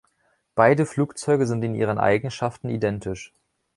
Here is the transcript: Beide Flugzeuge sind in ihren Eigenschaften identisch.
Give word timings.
Beide 0.55 0.87
Flugzeuge 0.87 1.45
sind 1.45 1.63
in 1.63 1.75
ihren 1.75 1.99
Eigenschaften 1.99 2.69
identisch. 2.69 3.35